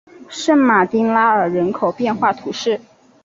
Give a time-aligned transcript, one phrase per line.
[0.29, 2.81] 圣马丁拉尔人口变化图示